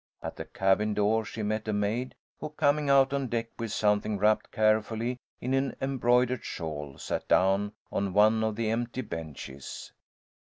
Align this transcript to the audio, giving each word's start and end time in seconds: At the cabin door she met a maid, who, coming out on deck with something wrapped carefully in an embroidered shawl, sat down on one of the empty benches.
At 0.23 0.35
the 0.35 0.45
cabin 0.45 0.95
door 0.95 1.23
she 1.23 1.43
met 1.43 1.67
a 1.67 1.73
maid, 1.73 2.15
who, 2.39 2.49
coming 2.49 2.89
out 2.89 3.13
on 3.13 3.27
deck 3.27 3.49
with 3.59 3.71
something 3.71 4.17
wrapped 4.17 4.51
carefully 4.51 5.19
in 5.39 5.53
an 5.53 5.75
embroidered 5.79 6.43
shawl, 6.43 6.97
sat 6.97 7.27
down 7.27 7.73
on 7.91 8.11
one 8.13 8.43
of 8.43 8.55
the 8.55 8.71
empty 8.71 9.01
benches. 9.01 9.91